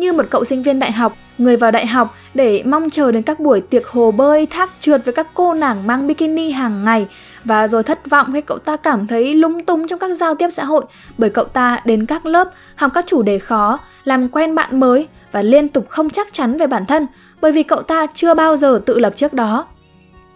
Như 0.00 0.12
một 0.12 0.26
cậu 0.30 0.44
sinh 0.44 0.62
viên 0.62 0.78
đại 0.78 0.92
học, 0.92 1.16
người 1.38 1.56
vào 1.56 1.70
đại 1.70 1.86
học 1.86 2.14
để 2.34 2.62
mong 2.66 2.90
chờ 2.90 3.12
đến 3.12 3.22
các 3.22 3.40
buổi 3.40 3.60
tiệc 3.60 3.86
hồ 3.86 4.10
bơi 4.10 4.46
thác 4.46 4.70
trượt 4.80 5.04
với 5.04 5.14
các 5.14 5.26
cô 5.34 5.54
nàng 5.54 5.86
mang 5.86 6.06
bikini 6.06 6.50
hàng 6.50 6.84
ngày 6.84 7.06
và 7.44 7.68
rồi 7.68 7.82
thất 7.82 8.10
vọng 8.10 8.30
khi 8.34 8.40
cậu 8.40 8.58
ta 8.58 8.76
cảm 8.76 9.06
thấy 9.06 9.34
lung 9.34 9.64
túng 9.64 9.88
trong 9.88 9.98
các 9.98 10.14
giao 10.14 10.34
tiếp 10.34 10.48
xã 10.52 10.64
hội 10.64 10.84
bởi 11.18 11.30
cậu 11.30 11.44
ta 11.44 11.80
đến 11.84 12.06
các 12.06 12.26
lớp 12.26 12.48
học 12.74 12.90
các 12.94 13.04
chủ 13.06 13.22
đề 13.22 13.38
khó, 13.38 13.78
làm 14.04 14.28
quen 14.28 14.54
bạn 14.54 14.80
mới 14.80 15.08
và 15.32 15.42
liên 15.42 15.68
tục 15.68 15.86
không 15.88 16.10
chắc 16.10 16.32
chắn 16.32 16.58
về 16.58 16.66
bản 16.66 16.86
thân 16.86 17.06
bởi 17.40 17.52
vì 17.52 17.62
cậu 17.62 17.82
ta 17.82 18.06
chưa 18.14 18.34
bao 18.34 18.56
giờ 18.56 18.80
tự 18.86 18.98
lập 18.98 19.12
trước 19.16 19.32
đó. 19.32 19.66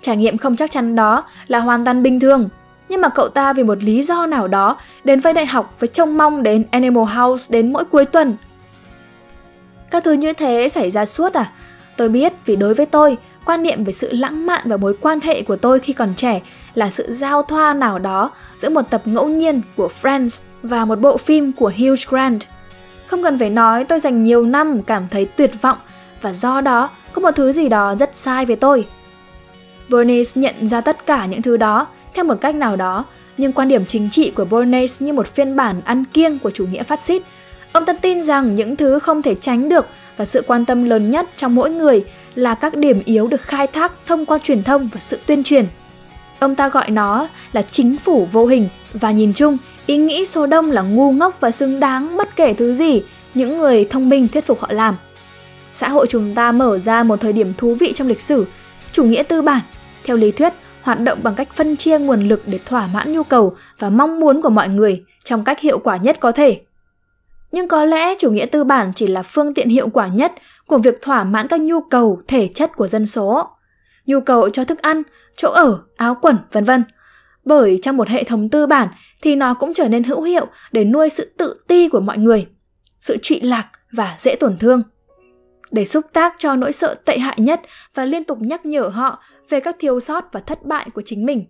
Trải 0.01 0.17
nghiệm 0.17 0.39
không 0.39 0.57
chắc 0.57 0.71
chắn 0.71 0.95
đó 0.95 1.25
là 1.47 1.59
hoàn 1.59 1.85
toàn 1.85 2.03
bình 2.03 2.21
thường, 2.21 2.49
nhưng 2.89 3.01
mà 3.01 3.09
cậu 3.09 3.29
ta 3.29 3.53
vì 3.53 3.63
một 3.63 3.83
lý 3.83 4.03
do 4.03 4.27
nào 4.27 4.49
đó 4.49 4.77
đến 5.05 5.21
với 5.21 5.33
đại 5.33 5.47
học 5.47 5.75
với 5.81 5.89
trông 5.89 6.19
mong 6.19 6.43
đến 6.43 6.65
Animal 6.71 7.05
House 7.05 7.53
đến 7.53 7.73
mỗi 7.73 7.85
cuối 7.85 8.05
tuần. 8.05 8.37
Các 9.91 10.05
thứ 10.05 10.13
như 10.13 10.33
thế 10.33 10.69
xảy 10.69 10.91
ra 10.91 11.05
suốt 11.05 11.35
à? 11.35 11.53
Tôi 11.97 12.09
biết 12.09 12.33
vì 12.45 12.57
đối 12.57 12.75
với 12.75 12.87
tôi, 12.87 13.17
quan 13.45 13.63
niệm 13.63 13.85
về 13.85 13.93
sự 13.93 14.13
lãng 14.13 14.47
mạn 14.47 14.63
và 14.65 14.77
mối 14.77 14.95
quan 15.01 15.21
hệ 15.21 15.43
của 15.43 15.57
tôi 15.57 15.81
khi 15.81 15.93
còn 15.93 16.15
trẻ 16.15 16.41
là 16.75 16.91
sự 16.91 17.13
giao 17.13 17.43
thoa 17.43 17.75
nào 17.75 17.99
đó 17.99 18.31
giữa 18.59 18.69
một 18.69 18.91
tập 18.91 19.03
ngẫu 19.05 19.29
nhiên 19.29 19.61
của 19.77 19.89
Friends 20.03 20.41
và 20.63 20.85
một 20.85 21.01
bộ 21.01 21.17
phim 21.17 21.53
của 21.53 21.73
Hugh 21.79 21.99
Grant. 22.09 22.41
Không 23.07 23.23
cần 23.23 23.39
phải 23.39 23.51
nói 23.51 23.85
tôi 23.85 24.01
dành 24.01 24.23
nhiều 24.23 24.47
năm 24.47 24.83
cảm 24.83 25.09
thấy 25.11 25.25
tuyệt 25.25 25.51
vọng 25.63 25.79
và 26.23 26.33
do 26.33 26.61
đó 26.61 26.91
có 27.13 27.21
một 27.21 27.31
thứ 27.37 27.53
gì 27.53 27.69
đó 27.69 27.95
rất 27.95 28.11
sai 28.15 28.47
về 28.47 28.57
tôi. 28.57 28.87
Bernays 29.89 30.37
nhận 30.37 30.69
ra 30.69 30.81
tất 30.81 31.07
cả 31.07 31.27
những 31.27 31.43
thứ 31.43 31.57
đó 31.57 31.87
theo 32.15 32.25
một 32.25 32.41
cách 32.41 32.55
nào 32.55 32.77
đó, 32.77 33.05
nhưng 33.37 33.53
quan 33.53 33.69
điểm 33.69 33.87
chính 33.87 34.11
trị 34.11 34.31
của 34.31 34.45
Bernays 34.45 35.03
như 35.03 35.13
một 35.13 35.35
phiên 35.35 35.57
bản 35.57 35.81
ăn 35.85 36.05
kiêng 36.05 36.39
của 36.39 36.51
chủ 36.51 36.67
nghĩa 36.67 36.83
phát 36.83 37.01
xít. 37.01 37.23
Ông 37.75 37.85
ta 37.85 37.93
tin 37.93 38.23
rằng 38.23 38.55
những 38.55 38.77
thứ 38.77 38.99
không 38.99 39.23
thể 39.23 39.35
tránh 39.35 39.69
được 39.69 39.87
và 40.17 40.25
sự 40.25 40.43
quan 40.47 40.65
tâm 40.65 40.85
lớn 40.85 41.11
nhất 41.11 41.31
trong 41.37 41.55
mỗi 41.55 41.71
người 41.71 42.05
là 42.35 42.55
các 42.55 42.77
điểm 42.77 43.03
yếu 43.05 43.27
được 43.27 43.43
khai 43.43 43.67
thác 43.67 43.93
thông 44.07 44.27
qua 44.27 44.39
truyền 44.39 44.63
thông 44.63 44.89
và 44.93 45.01
sự 45.01 45.19
tuyên 45.27 45.45
truyền. 45.45 45.67
Ông 46.39 46.55
ta 46.55 46.69
gọi 46.69 46.91
nó 46.91 47.29
là 47.53 47.63
chính 47.63 47.97
phủ 47.99 48.29
vô 48.33 48.47
hình 48.47 48.69
và 48.93 49.11
nhìn 49.11 49.33
chung, 49.33 49.59
Ý 49.87 49.97
nghĩ 49.97 50.27
số 50.27 50.47
đông 50.47 50.71
là 50.71 50.83
ngu 50.83 51.13
ngốc 51.13 51.41
và 51.41 51.51
xứng 51.51 51.81
đáng 51.81 52.17
bất 52.17 52.37
kể 52.37 52.55
thứ 52.55 52.75
gì 52.75 53.03
những 53.35 53.59
người 53.59 53.85
thông 53.85 54.09
minh 54.09 54.29
thuyết 54.29 54.47
phục 54.47 54.61
họ 54.61 54.69
làm. 54.73 54.97
Xã 55.73 55.89
hội 55.89 56.07
chúng 56.11 56.35
ta 56.35 56.53
mở 56.53 56.79
ra 56.79 57.03
một 57.03 57.21
thời 57.21 57.33
điểm 57.33 57.53
thú 57.59 57.75
vị 57.75 57.93
trong 57.93 58.09
lịch 58.09 58.21
sử, 58.21 58.47
chủ 58.93 59.05
nghĩa 59.05 59.23
tư 59.23 59.43
bản, 59.43 59.61
theo 60.05 60.17
lý 60.17 60.31
thuyết, 60.31 60.53
hoạt 60.83 61.01
động 61.01 61.19
bằng 61.23 61.35
cách 61.35 61.49
phân 61.55 61.77
chia 61.77 61.99
nguồn 61.99 62.29
lực 62.29 62.43
để 62.47 62.59
thỏa 62.67 62.87
mãn 62.87 63.13
nhu 63.13 63.23
cầu 63.23 63.57
và 63.79 63.91
mong 63.91 64.21
muốn 64.21 64.43
của 64.43 64.51
mọi 64.51 64.69
người 64.69 65.03
trong 65.25 65.45
cách 65.45 65.61
hiệu 65.61 65.79
quả 65.79 65.97
nhất 65.97 66.17
có 66.21 66.33
thể. 66.33 66.61
Nhưng 67.55 67.69
có 67.69 67.85
lẽ 67.85 68.15
chủ 68.19 68.31
nghĩa 68.31 68.47
tư 68.47 68.65
bản 68.65 68.93
chỉ 68.97 69.07
là 69.07 69.23
phương 69.23 69.55
tiện 69.55 69.69
hiệu 69.69 69.89
quả 69.89 70.09
nhất 70.09 70.33
của 70.67 70.79
việc 70.79 71.03
thỏa 71.03 71.25
mãn 71.25 71.49
các 71.49 71.61
nhu 71.61 71.81
cầu 71.81 72.21
thể 72.29 72.49
chất 72.55 72.77
của 72.77 72.87
dân 72.89 73.07
số. 73.07 73.49
Nhu 74.07 74.21
cầu 74.21 74.51
cho 74.51 74.65
thức 74.65 74.83
ăn, 74.83 75.03
chỗ 75.37 75.51
ở, 75.51 75.83
áo 75.97 76.17
quần, 76.23 76.37
vân 76.53 76.65
vân. 76.65 76.85
Bởi 77.45 77.79
trong 77.83 77.97
một 77.97 78.09
hệ 78.09 78.25
thống 78.25 78.49
tư 78.49 78.67
bản 78.67 78.89
thì 79.23 79.37
nó 79.37 79.55
cũng 79.55 79.75
trở 79.75 79.89
nên 79.89 80.05
hữu 80.05 80.23
hiệu 80.23 80.47
để 80.73 80.85
nuôi 80.85 81.11
sự 81.11 81.35
tự 81.39 81.65
ti 81.69 81.89
của 81.89 82.01
mọi 82.01 82.19
người, 82.19 82.47
sự 83.01 83.17
trụy 83.23 83.41
lạc 83.41 83.69
và 83.93 84.17
dễ 84.19 84.37
tổn 84.37 84.59
thương. 84.59 84.83
Để 85.71 85.85
xúc 85.85 86.05
tác 86.13 86.35
cho 86.39 86.57
nỗi 86.57 86.73
sợ 86.73 86.95
tệ 87.05 87.19
hại 87.19 87.37
nhất 87.39 87.61
và 87.95 88.05
liên 88.05 88.25
tục 88.25 88.39
nhắc 88.41 88.67
nhở 88.67 88.83
họ 88.83 89.23
về 89.49 89.61
các 89.61 89.77
thiếu 89.79 90.01
sót 90.01 90.33
và 90.33 90.41
thất 90.41 90.63
bại 90.63 90.91
của 90.95 91.03
chính 91.05 91.27
mình. 91.27 91.45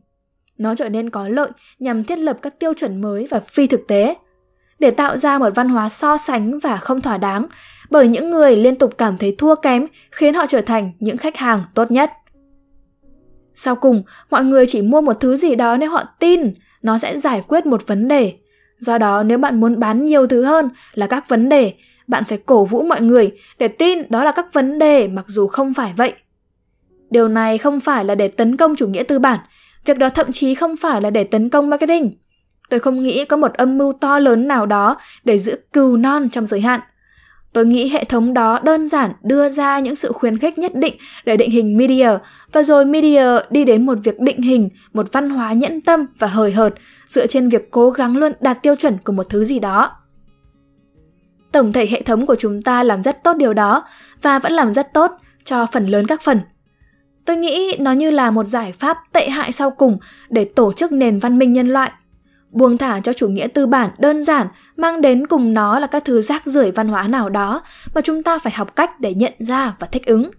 Nó 0.58 0.74
trở 0.74 0.88
nên 0.88 1.10
có 1.10 1.28
lợi 1.28 1.50
nhằm 1.78 2.04
thiết 2.04 2.18
lập 2.18 2.38
các 2.42 2.58
tiêu 2.58 2.74
chuẩn 2.74 3.00
mới 3.00 3.26
và 3.30 3.40
phi 3.40 3.66
thực 3.66 3.80
tế, 3.88 4.14
để 4.78 4.90
tạo 4.90 5.18
ra 5.18 5.38
một 5.38 5.54
văn 5.54 5.68
hóa 5.68 5.88
so 5.88 6.16
sánh 6.16 6.58
và 6.58 6.76
không 6.76 7.00
thỏa 7.00 7.18
đáng, 7.18 7.46
bởi 7.90 8.08
những 8.08 8.30
người 8.30 8.56
liên 8.56 8.76
tục 8.76 8.98
cảm 8.98 9.18
thấy 9.18 9.34
thua 9.38 9.54
kém 9.54 9.86
khiến 10.10 10.34
họ 10.34 10.46
trở 10.46 10.60
thành 10.60 10.92
những 10.98 11.16
khách 11.16 11.36
hàng 11.36 11.64
tốt 11.74 11.90
nhất. 11.90 12.10
Sau 13.54 13.76
cùng, 13.76 14.02
mọi 14.30 14.44
người 14.44 14.66
chỉ 14.66 14.82
mua 14.82 15.00
một 15.00 15.20
thứ 15.20 15.36
gì 15.36 15.54
đó 15.54 15.76
nếu 15.76 15.90
họ 15.90 16.04
tin 16.18 16.54
nó 16.82 16.98
sẽ 16.98 17.18
giải 17.18 17.42
quyết 17.48 17.66
một 17.66 17.86
vấn 17.86 18.08
đề. 18.08 18.32
Do 18.78 18.98
đó, 18.98 19.22
nếu 19.22 19.38
bạn 19.38 19.60
muốn 19.60 19.80
bán 19.80 20.04
nhiều 20.04 20.26
thứ 20.26 20.44
hơn 20.44 20.68
là 20.94 21.06
các 21.06 21.28
vấn 21.28 21.48
đề, 21.48 21.74
bạn 22.06 22.24
phải 22.28 22.38
cổ 22.38 22.64
vũ 22.64 22.82
mọi 22.82 23.00
người 23.00 23.32
để 23.58 23.68
tin 23.68 23.98
đó 24.08 24.24
là 24.24 24.32
các 24.32 24.52
vấn 24.52 24.78
đề 24.78 25.08
mặc 25.08 25.24
dù 25.28 25.46
không 25.46 25.74
phải 25.74 25.92
vậy. 25.96 26.12
Điều 27.10 27.28
này 27.28 27.58
không 27.58 27.80
phải 27.80 28.04
là 28.04 28.14
để 28.14 28.28
tấn 28.28 28.56
công 28.56 28.76
chủ 28.76 28.88
nghĩa 28.88 29.02
tư 29.02 29.18
bản, 29.18 29.38
việc 29.84 29.98
đó 29.98 30.08
thậm 30.08 30.32
chí 30.32 30.54
không 30.54 30.76
phải 30.76 31.00
là 31.00 31.10
để 31.10 31.24
tấn 31.24 31.48
công 31.48 31.70
marketing. 31.70 32.12
Tôi 32.70 32.80
không 32.80 33.02
nghĩ 33.02 33.24
có 33.24 33.36
một 33.36 33.54
âm 33.54 33.78
mưu 33.78 33.92
to 33.92 34.18
lớn 34.18 34.48
nào 34.48 34.66
đó 34.66 34.96
để 35.24 35.38
giữ 35.38 35.56
cừu 35.72 35.96
non 35.96 36.28
trong 36.30 36.46
giới 36.46 36.60
hạn. 36.60 36.80
Tôi 37.52 37.66
nghĩ 37.66 37.88
hệ 37.88 38.04
thống 38.04 38.34
đó 38.34 38.58
đơn 38.62 38.88
giản 38.88 39.12
đưa 39.22 39.48
ra 39.48 39.78
những 39.78 39.96
sự 39.96 40.12
khuyến 40.12 40.38
khích 40.38 40.58
nhất 40.58 40.74
định 40.74 40.94
để 41.24 41.36
định 41.36 41.50
hình 41.50 41.76
media, 41.76 42.08
và 42.52 42.62
rồi 42.62 42.84
media 42.84 43.26
đi 43.50 43.64
đến 43.64 43.86
một 43.86 43.98
việc 44.04 44.20
định 44.20 44.42
hình, 44.42 44.68
một 44.92 45.12
văn 45.12 45.30
hóa 45.30 45.52
nhẫn 45.52 45.80
tâm 45.80 46.06
và 46.18 46.26
hời 46.26 46.52
hợt, 46.52 46.74
dựa 47.08 47.26
trên 47.26 47.48
việc 47.48 47.70
cố 47.70 47.90
gắng 47.90 48.16
luôn 48.16 48.32
đạt 48.40 48.62
tiêu 48.62 48.74
chuẩn 48.76 48.98
của 48.98 49.12
một 49.12 49.28
thứ 49.28 49.44
gì 49.44 49.58
đó. 49.58 49.96
Tổng 51.52 51.72
thể 51.72 51.86
hệ 51.86 52.02
thống 52.02 52.26
của 52.26 52.34
chúng 52.34 52.62
ta 52.62 52.82
làm 52.82 53.02
rất 53.02 53.24
tốt 53.24 53.36
điều 53.36 53.54
đó, 53.54 53.84
và 54.22 54.38
vẫn 54.38 54.52
làm 54.52 54.74
rất 54.74 54.92
tốt 54.94 55.10
cho 55.44 55.66
phần 55.72 55.86
lớn 55.86 56.06
các 56.06 56.22
phần. 56.22 56.40
Tôi 57.24 57.36
nghĩ 57.36 57.76
nó 57.78 57.92
như 57.92 58.10
là 58.10 58.30
một 58.30 58.46
giải 58.46 58.72
pháp 58.72 58.98
tệ 59.12 59.28
hại 59.28 59.52
sau 59.52 59.70
cùng 59.70 59.98
để 60.30 60.44
tổ 60.44 60.72
chức 60.72 60.92
nền 60.92 61.18
văn 61.18 61.38
minh 61.38 61.52
nhân 61.52 61.68
loại. 61.68 61.92
Buông 62.54 62.78
thả 62.78 63.00
cho 63.00 63.12
chủ 63.12 63.28
nghĩa 63.28 63.46
tư 63.46 63.66
bản 63.66 63.90
đơn 63.98 64.24
giản 64.24 64.46
mang 64.76 65.00
đến 65.00 65.26
cùng 65.26 65.54
nó 65.54 65.78
là 65.78 65.86
các 65.86 66.04
thứ 66.04 66.22
rác 66.22 66.42
rưởi 66.46 66.70
văn 66.70 66.88
hóa 66.88 67.08
nào 67.08 67.28
đó 67.28 67.62
mà 67.94 68.00
chúng 68.00 68.22
ta 68.22 68.38
phải 68.38 68.52
học 68.52 68.76
cách 68.76 69.00
để 69.00 69.14
nhận 69.14 69.32
ra 69.38 69.74
và 69.78 69.86
thích 69.86 70.06
ứng. 70.06 70.30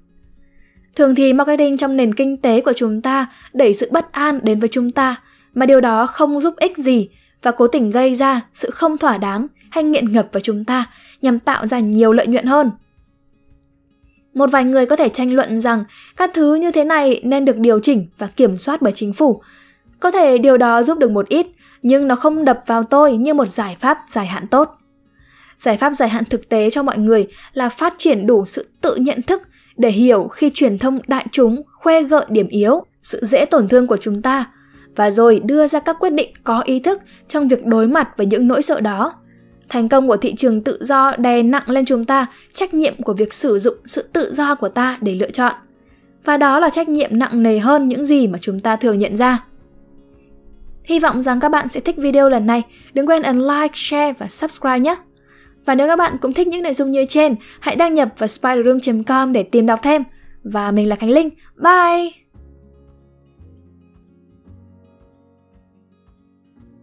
Thường 0.96 1.16
thì 1.16 1.34
marketing 1.34 1.78
trong 1.78 1.98
nền 1.98 2.16
kinh 2.16 2.42
tế 2.42 2.62
của 2.62 2.74
chúng 2.76 3.02
ta 3.02 3.28
đẩy 3.54 3.74
sự 3.74 3.90
bất 3.92 4.12
an 4.12 4.40
đến 4.44 4.60
với 4.60 4.70
chúng 4.72 4.90
ta, 4.90 5.16
mà 5.54 5.66
điều 5.66 5.82
đó 5.82 6.08
không 6.08 6.42
giúp 6.42 6.56
ích 6.58 6.78
gì 6.78 7.10
và 7.42 7.52
cố 7.52 7.68
tình 7.68 7.92
gây 7.92 8.16
ra 8.16 8.42
sự 8.54 8.70
không 8.70 8.98
thỏa 8.98 9.18
đáng 9.18 9.48
hay 9.72 9.84
nghiện 9.84 10.14
ngập 10.14 10.28
vào 10.32 10.42
chúng 10.42 10.66
ta 10.66 10.86
nhằm 11.22 11.40
tạo 11.40 11.68
ra 11.68 11.80
nhiều 11.80 12.12
lợi 12.12 12.28
nhuận 12.28 12.46
hơn. 12.46 12.72
Một 14.34 14.52
vài 14.52 14.64
người 14.64 14.86
có 14.86 14.96
thể 14.96 15.10
tranh 15.10 15.34
luận 15.34 15.62
rằng 15.62 15.84
các 16.18 16.32
thứ 16.34 16.56
như 16.56 16.72
thế 16.72 16.84
này 16.84 17.22
nên 17.24 17.46
được 17.46 17.58
điều 17.58 17.80
chỉnh 17.80 18.08
và 18.18 18.28
kiểm 18.28 18.58
soát 18.58 18.82
bởi 18.82 18.94
chính 18.96 19.14
phủ. 19.14 19.42
Có 20.00 20.12
thể 20.12 20.38
điều 20.38 20.58
đó 20.58 20.84
giúp 20.84 20.98
được 20.98 21.12
một 21.12 21.30
ít, 21.30 21.48
nhưng 21.88 22.08
nó 22.08 22.16
không 22.16 22.46
đập 22.46 22.64
vào 22.66 22.84
tôi 22.84 23.18
như 23.18 23.34
một 23.34 23.46
giải 23.46 23.78
pháp 23.80 23.98
dài 24.12 24.26
hạn 24.26 24.48
tốt. 24.48 24.70
Giải 25.60 25.78
pháp 25.78 25.94
dài 25.94 26.10
hạn 26.10 26.26
thực 26.26 26.50
tế 26.50 26.70
cho 26.70 26.84
mọi 26.84 26.98
người 26.98 27.28
là 27.54 27.70
phát 27.70 27.94
triển 27.98 28.28
đủ 28.28 28.46
sự 28.46 28.70
tự 28.82 28.96
nhận 28.96 29.22
thức 29.22 29.42
để 29.78 29.92
hiểu 29.92 30.28
khi 30.28 30.52
truyền 30.54 30.78
thông 30.78 31.00
đại 31.08 31.26
chúng 31.32 31.64
khoe 31.72 32.02
gợi 32.02 32.26
điểm 32.30 32.48
yếu, 32.48 32.86
sự 33.04 33.20
dễ 33.26 33.46
tổn 33.46 33.68
thương 33.68 33.88
của 33.88 33.98
chúng 33.98 34.22
ta 34.22 34.46
và 34.96 35.12
rồi 35.12 35.42
đưa 35.46 35.68
ra 35.68 35.80
các 35.80 35.98
quyết 36.00 36.10
định 36.14 36.34
có 36.44 36.62
ý 36.62 36.80
thức 36.80 37.02
trong 37.28 37.48
việc 37.48 37.66
đối 37.66 37.88
mặt 37.88 38.10
với 38.18 38.26
những 38.26 38.48
nỗi 38.48 38.62
sợ 38.62 38.82
đó 38.82 39.14
Thành 39.70 39.90
công 39.90 40.08
của 40.08 40.18
thị 40.18 40.36
trường 40.36 40.62
tự 40.62 40.78
do 40.82 41.16
đè 41.16 41.44
nặng 41.44 41.70
lên 41.70 41.86
chúng 41.86 42.04
ta 42.04 42.28
trách 42.54 42.74
nhiệm 42.74 43.04
của 43.04 43.14
việc 43.14 43.34
sử 43.34 43.60
dụng 43.60 43.76
sự 43.86 44.10
tự 44.14 44.34
do 44.34 44.56
của 44.56 44.70
ta 44.70 44.98
để 45.02 45.16
lựa 45.16 45.32
chọn. 45.32 45.54
Và 46.26 46.38
đó 46.38 46.60
là 46.60 46.70
trách 46.70 46.90
nhiệm 46.90 47.20
nặng 47.20 47.44
nề 47.44 47.60
hơn 47.60 47.88
những 47.88 48.06
gì 48.06 48.28
mà 48.28 48.40
chúng 48.42 48.60
ta 48.60 48.76
thường 48.76 49.00
nhận 49.00 49.18
ra. 49.18 49.44
Hy 50.86 51.00
vọng 51.00 51.22
rằng 51.22 51.40
các 51.40 51.50
bạn 51.50 51.70
sẽ 51.70 51.80
thích 51.80 51.98
video 51.98 52.30
lần 52.30 52.46
này. 52.46 52.62
Đừng 52.94 53.06
quên 53.06 53.24
ấn 53.24 53.40
like, 53.40 53.74
share 53.74 54.14
và 54.14 54.28
subscribe 54.28 54.80
nhé. 54.80 54.96
Và 55.66 55.76
nếu 55.76 55.88
các 55.88 55.96
bạn 55.96 56.18
cũng 56.22 56.34
thích 56.34 56.48
những 56.48 56.64
nội 56.64 56.74
dung 56.74 56.92
như 56.92 57.06
trên, 57.10 57.36
hãy 57.60 57.76
đăng 57.76 57.94
nhập 57.94 58.10
vào 58.18 58.28
spiderroom.com 58.28 59.34
để 59.34 59.44
tìm 59.44 59.66
đọc 59.66 59.80
thêm. 59.84 60.04
Và 60.44 60.72
mình 60.72 60.90
là 60.90 60.96
Khánh 60.96 61.10
Linh. 61.10 61.30
Bye! 61.64 62.25